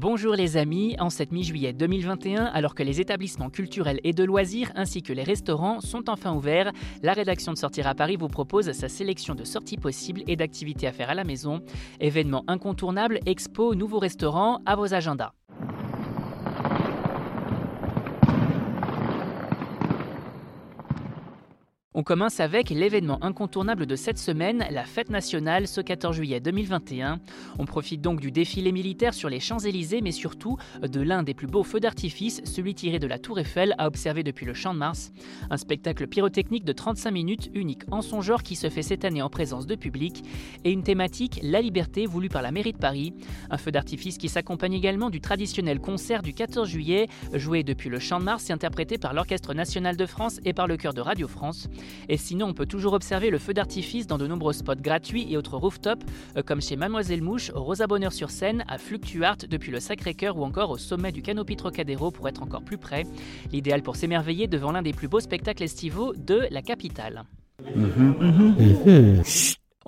Bonjour 0.00 0.34
les 0.34 0.56
amis, 0.56 0.96
en 0.98 1.10
cette 1.10 1.30
mi-juillet 1.30 1.74
2021, 1.74 2.46
alors 2.46 2.74
que 2.74 2.82
les 2.82 3.02
établissements 3.02 3.50
culturels 3.50 4.00
et 4.02 4.14
de 4.14 4.24
loisirs 4.24 4.72
ainsi 4.74 5.02
que 5.02 5.12
les 5.12 5.22
restaurants 5.22 5.82
sont 5.82 6.08
enfin 6.08 6.34
ouverts, 6.34 6.72
la 7.02 7.12
rédaction 7.12 7.52
de 7.52 7.58
Sortir 7.58 7.86
à 7.86 7.94
Paris 7.94 8.16
vous 8.16 8.28
propose 8.28 8.72
sa 8.72 8.88
sélection 8.88 9.34
de 9.34 9.44
sorties 9.44 9.76
possibles 9.76 10.22
et 10.26 10.36
d'activités 10.36 10.86
à 10.86 10.92
faire 10.92 11.10
à 11.10 11.14
la 11.14 11.24
maison. 11.24 11.60
Événements 12.00 12.44
incontournables, 12.46 13.20
expos, 13.26 13.76
nouveaux 13.76 13.98
restaurants, 13.98 14.62
à 14.64 14.74
vos 14.74 14.94
agendas. 14.94 15.34
On 22.00 22.02
commence 22.02 22.40
avec 22.40 22.70
l'événement 22.70 23.22
incontournable 23.22 23.84
de 23.84 23.94
cette 23.94 24.16
semaine, 24.16 24.64
la 24.70 24.84
fête 24.84 25.10
nationale 25.10 25.68
ce 25.68 25.82
14 25.82 26.16
juillet 26.16 26.40
2021. 26.40 27.20
On 27.58 27.66
profite 27.66 28.00
donc 28.00 28.22
du 28.22 28.32
défilé 28.32 28.72
militaire 28.72 29.12
sur 29.12 29.28
les 29.28 29.38
Champs-Élysées, 29.38 30.00
mais 30.00 30.10
surtout 30.10 30.56
de 30.80 31.00
l'un 31.02 31.22
des 31.22 31.34
plus 31.34 31.46
beaux 31.46 31.62
feux 31.62 31.78
d'artifice, 31.78 32.40
celui 32.44 32.74
tiré 32.74 32.98
de 33.00 33.06
la 33.06 33.18
Tour 33.18 33.38
Eiffel 33.38 33.74
à 33.76 33.86
observer 33.86 34.22
depuis 34.22 34.46
le 34.46 34.54
Champ 34.54 34.72
de 34.72 34.78
Mars. 34.78 35.12
Un 35.50 35.58
spectacle 35.58 36.06
pyrotechnique 36.06 36.64
de 36.64 36.72
35 36.72 37.10
minutes, 37.10 37.50
unique 37.52 37.82
en 37.90 38.00
son 38.00 38.22
genre, 38.22 38.42
qui 38.42 38.56
se 38.56 38.70
fait 38.70 38.80
cette 38.80 39.04
année 39.04 39.20
en 39.20 39.28
présence 39.28 39.66
de 39.66 39.74
public, 39.74 40.22
et 40.64 40.72
une 40.72 40.82
thématique, 40.82 41.38
la 41.42 41.60
liberté, 41.60 42.06
voulue 42.06 42.30
par 42.30 42.40
la 42.40 42.50
mairie 42.50 42.72
de 42.72 42.78
Paris. 42.78 43.12
Un 43.50 43.58
feu 43.58 43.72
d'artifice 43.72 44.16
qui 44.16 44.30
s'accompagne 44.30 44.72
également 44.72 45.10
du 45.10 45.20
traditionnel 45.20 45.80
concert 45.80 46.22
du 46.22 46.32
14 46.32 46.66
juillet, 46.66 47.08
joué 47.34 47.62
depuis 47.62 47.90
le 47.90 47.98
Champ 47.98 48.20
de 48.20 48.24
Mars 48.24 48.48
et 48.48 48.54
interprété 48.54 48.96
par 48.96 49.12
l'Orchestre 49.12 49.52
national 49.52 49.98
de 49.98 50.06
France 50.06 50.40
et 50.46 50.54
par 50.54 50.66
le 50.66 50.78
chœur 50.78 50.94
de 50.94 51.02
Radio 51.02 51.28
France. 51.28 51.68
Et 52.08 52.16
sinon, 52.16 52.48
on 52.48 52.54
peut 52.54 52.66
toujours 52.66 52.92
observer 52.92 53.30
le 53.30 53.38
feu 53.38 53.54
d'artifice 53.54 54.06
dans 54.06 54.18
de 54.18 54.26
nombreux 54.26 54.52
spots 54.52 54.76
gratuits 54.76 55.26
et 55.30 55.36
autres 55.36 55.56
rooftops, 55.56 56.04
euh, 56.36 56.42
comme 56.42 56.60
chez 56.60 56.76
Mademoiselle 56.76 57.22
Mouche, 57.22 57.50
au 57.54 57.62
Rosa 57.62 57.86
Bonheur 57.86 58.12
sur 58.12 58.30
scène, 58.30 58.64
à 58.68 58.78
Fluctuart, 58.78 59.38
depuis 59.48 59.70
le 59.70 59.80
Sacré-Cœur 59.80 60.36
ou 60.36 60.44
encore 60.44 60.70
au 60.70 60.78
sommet 60.78 61.12
du 61.12 61.22
Canopy 61.22 61.56
Trocadéro 61.56 62.10
pour 62.10 62.28
être 62.28 62.42
encore 62.42 62.62
plus 62.62 62.78
près. 62.78 63.04
L'idéal 63.52 63.82
pour 63.82 63.96
s'émerveiller 63.96 64.46
devant 64.46 64.72
l'un 64.72 64.82
des 64.82 64.92
plus 64.92 65.08
beaux 65.08 65.20
spectacles 65.20 65.62
estivaux 65.62 66.14
de 66.14 66.46
la 66.50 66.62
capitale. 66.62 67.24
Mhm. 67.74 68.14
Mhm. 68.20 69.22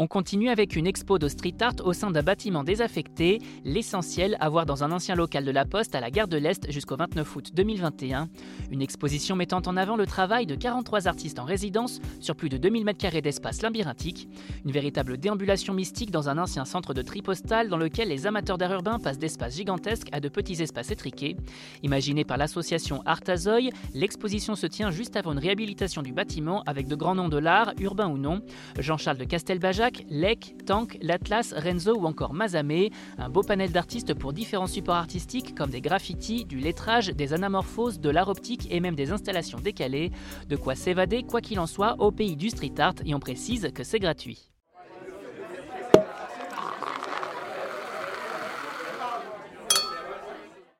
On 0.03 0.09
continue 0.09 0.49
avec 0.49 0.75
une 0.75 0.89
expo 0.89 1.21
de 1.21 1.29
street 1.29 1.55
art 1.61 1.77
au 1.85 1.93
sein 1.93 2.11
d'un 2.11 2.25
bâtiment 2.25 2.65
désaffecté, 2.65 3.39
l'essentiel 3.65 4.37
à 4.41 4.49
voir 4.49 4.67
dans 4.67 4.83
un 4.83 4.91
ancien 4.91 5.15
local 5.15 5.45
de 5.45 5.53
la 5.53 5.65
Poste 5.65 5.95
à 5.95 6.01
la 6.01 6.11
gare 6.11 6.27
de 6.27 6.37
l'Est 6.37 6.69
jusqu'au 6.73 6.97
29 6.97 7.37
août 7.37 7.51
2021. 7.55 8.29
Une 8.73 8.83
exposition 8.83 9.37
mettant 9.37 9.63
en 9.65 9.77
avant 9.77 9.95
le 9.95 10.05
travail 10.05 10.47
de 10.47 10.57
43 10.57 11.07
artistes 11.07 11.39
en 11.39 11.45
résidence 11.45 12.01
sur 12.19 12.35
plus 12.35 12.49
de 12.49 12.57
2000 12.57 12.85
m2 12.85 13.21
d'espace 13.21 13.63
labyrinthique. 13.63 14.29
Une 14.65 14.73
véritable 14.73 15.19
déambulation 15.19 15.73
mystique 15.73 16.11
dans 16.11 16.29
un 16.29 16.37
ancien 16.37 16.65
centre 16.65 16.95
de 16.95 17.03
tri 17.03 17.23
postal 17.23 17.69
dans 17.69 17.77
lequel 17.77 18.09
les 18.09 18.27
amateurs 18.27 18.59
d'art 18.59 18.73
urbain 18.73 18.99
passent 18.99 19.21
d'espaces 19.21 19.55
gigantesques 19.55 20.09
à 20.11 20.19
de 20.19 20.29
petits 20.29 20.61
espaces 20.61 20.91
étriqués. 20.91 21.37
Imaginée 21.85 22.25
par 22.25 22.39
l'association 22.39 23.03
Artazoy, 23.07 23.71
l'exposition 23.95 24.57
se 24.57 24.67
tient 24.67 24.91
juste 24.91 25.15
avant 25.15 25.31
une 25.31 25.39
réhabilitation 25.39 26.03
du 26.03 26.13
bâtiment 26.13 26.65
avec 26.67 26.89
de 26.89 26.97
grands 26.97 27.15
noms 27.15 27.29
de 27.29 27.39
l'art, 27.39 27.73
urbain 27.79 28.09
ou 28.09 28.19
non. 28.19 28.43
Jean-Charles 28.81 29.19
de 29.19 29.25
Castelbajac 29.27 29.92
Lec, 30.11 30.55
Tank, 30.67 30.99
l'Atlas, 31.03 31.53
Renzo 31.53 31.95
ou 31.97 32.07
encore 32.07 32.35
Mazamé. 32.35 32.91
Un 33.19 33.29
beau 33.29 33.43
panel 33.43 33.73
d'artistes 33.73 34.15
pour 34.15 34.33
différents 34.33 34.67
supports 34.67 34.97
artistiques 34.97 35.55
comme 35.55 35.71
des 35.71 35.81
graffitis, 35.81 36.45
du 36.45 36.59
lettrage, 36.59 37.09
des 37.09 37.33
anamorphoses, 37.33 38.01
de 38.01 38.11
l'art 38.11 38.29
optique 38.29 38.69
et 38.71 38.81
même 38.81 38.95
des 38.95 39.13
installations 39.13 39.59
décalées. 39.59 40.13
De 40.49 40.57
quoi 40.57 40.75
s'évader, 40.75 41.23
quoi 41.23 41.41
qu'il 41.41 41.61
en 41.61 41.67
soit, 41.67 41.97
au 41.99 42.11
pays 42.11 42.37
du 42.37 42.51
street 42.51 42.75
art 42.79 42.95
et 43.05 43.15
on 43.15 43.21
précise 43.21 43.71
que 43.75 43.85
c'est 43.85 43.99
gratuit. 43.99 44.52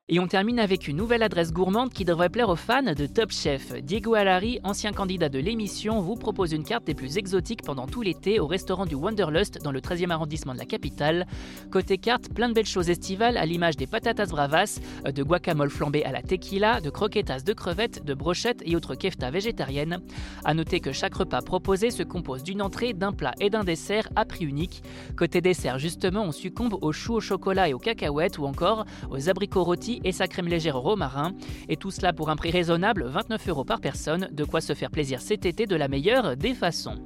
Et 0.09 0.19
on 0.19 0.27
termine 0.27 0.59
avec 0.59 0.89
une 0.89 0.97
nouvelle 0.97 1.23
adresse 1.23 1.53
gourmande 1.53 1.93
qui 1.93 2.03
devrait 2.03 2.27
plaire 2.27 2.49
aux 2.49 2.57
fans 2.57 2.83
de 2.83 3.05
Top 3.05 3.31
Chef. 3.31 3.71
Diego 3.81 4.15
Alari, 4.15 4.59
ancien 4.65 4.91
candidat 4.91 5.29
de 5.29 5.39
l'émission, 5.39 6.01
vous 6.01 6.15
propose 6.15 6.51
une 6.51 6.65
carte 6.65 6.83
des 6.83 6.93
plus 6.93 7.17
exotiques 7.17 7.61
pendant 7.61 7.87
tout 7.87 8.01
l'été 8.01 8.41
au 8.41 8.45
restaurant 8.45 8.85
du 8.85 8.95
Wanderlust 8.95 9.61
dans 9.63 9.71
le 9.71 9.79
13e 9.79 10.09
arrondissement 10.09 10.53
de 10.53 10.59
la 10.59 10.65
capitale. 10.65 11.25
Côté 11.71 11.97
carte, 11.97 12.33
plein 12.33 12.49
de 12.49 12.53
belles 12.53 12.65
choses 12.65 12.89
estivales 12.89 13.37
à 13.37 13.45
l'image 13.45 13.77
des 13.77 13.87
patatas 13.87 14.25
bravas, 14.25 14.81
de 15.05 15.23
guacamole 15.23 15.69
flambée 15.69 16.03
à 16.03 16.11
la 16.11 16.21
tequila, 16.21 16.81
de 16.81 16.89
croquetas 16.89 17.43
de 17.45 17.53
crevettes, 17.53 18.03
de 18.03 18.13
brochettes 18.13 18.61
et 18.65 18.75
autres 18.75 18.95
keftas 18.95 19.31
végétariennes. 19.31 20.01
À 20.43 20.53
noter 20.53 20.81
que 20.81 20.91
chaque 20.91 21.15
repas 21.15 21.41
proposé 21.41 21.91
se 21.91 22.03
compose 22.03 22.43
d'une 22.43 22.61
entrée, 22.61 22.91
d'un 22.91 23.13
plat 23.13 23.35
et 23.39 23.49
d'un 23.49 23.63
dessert 23.63 24.09
à 24.17 24.25
prix 24.25 24.43
unique. 24.43 24.83
Côté 25.15 25.39
dessert, 25.39 25.79
justement, 25.79 26.23
on 26.23 26.33
succombe 26.33 26.77
aux 26.81 26.91
choux 26.91 27.13
au 27.13 27.21
chocolat 27.21 27.69
et 27.69 27.73
aux 27.73 27.79
cacahuètes 27.79 28.37
ou 28.37 28.43
encore 28.43 28.85
aux 29.09 29.29
abricots 29.29 29.63
rôtis 29.63 29.92
et 30.03 30.11
sa 30.11 30.27
crème 30.27 30.47
légère 30.47 30.77
romarin. 30.77 31.33
Et 31.69 31.77
tout 31.77 31.91
cela 31.91 32.13
pour 32.13 32.29
un 32.29 32.35
prix 32.35 32.51
raisonnable, 32.51 33.05
29 33.05 33.49
euros 33.49 33.65
par 33.65 33.81
personne, 33.81 34.29
de 34.31 34.43
quoi 34.43 34.61
se 34.61 34.73
faire 34.73 34.91
plaisir 34.91 35.21
cet 35.21 35.45
été 35.45 35.65
de 35.65 35.75
la 35.75 35.87
meilleure 35.87 36.35
des 36.37 36.53
façons. 36.53 36.99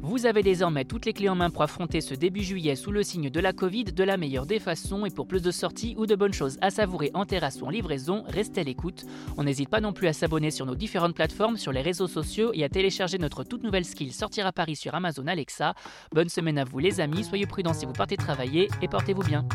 Vous 0.00 0.26
avez 0.26 0.42
désormais 0.42 0.84
toutes 0.84 1.06
les 1.06 1.12
clés 1.12 1.28
en 1.28 1.34
main 1.34 1.50
pour 1.50 1.62
affronter 1.62 2.00
ce 2.00 2.14
début 2.14 2.42
juillet 2.42 2.76
sous 2.76 2.92
le 2.92 3.02
signe 3.02 3.30
de 3.30 3.40
la 3.40 3.52
Covid 3.52 3.84
de 3.84 4.04
la 4.04 4.16
meilleure 4.16 4.46
des 4.46 4.60
façons 4.60 5.04
et 5.04 5.10
pour 5.10 5.26
plus 5.26 5.42
de 5.42 5.50
sorties 5.50 5.94
ou 5.98 6.06
de 6.06 6.14
bonnes 6.14 6.32
choses 6.32 6.56
à 6.60 6.70
savourer 6.70 7.10
en 7.14 7.26
terrasse 7.26 7.60
ou 7.60 7.66
en 7.66 7.70
livraison, 7.70 8.22
restez 8.28 8.60
à 8.60 8.64
l'écoute. 8.64 9.04
On 9.36 9.42
n'hésite 9.42 9.68
pas 9.68 9.80
non 9.80 9.92
plus 9.92 10.06
à 10.06 10.12
s'abonner 10.12 10.50
sur 10.50 10.66
nos 10.66 10.76
différentes 10.76 11.16
plateformes, 11.16 11.56
sur 11.56 11.72
les 11.72 11.82
réseaux 11.82 12.06
sociaux 12.06 12.52
et 12.54 12.62
à 12.64 12.68
télécharger 12.68 13.18
notre 13.18 13.42
toute 13.42 13.64
nouvelle 13.64 13.84
skill 13.84 14.12
Sortir 14.12 14.46
à 14.46 14.52
Paris 14.52 14.76
sur 14.76 14.94
Amazon 14.94 15.26
Alexa. 15.26 15.74
Bonne 16.14 16.28
semaine 16.28 16.58
à 16.58 16.64
vous 16.64 16.78
les 16.78 17.00
amis, 17.00 17.24
soyez 17.24 17.46
prudents 17.46 17.74
si 17.74 17.84
vous 17.84 17.92
partez 17.92 18.16
travailler 18.16 18.68
et 18.80 18.88
portez-vous 18.88 19.24
bien. 19.24 19.46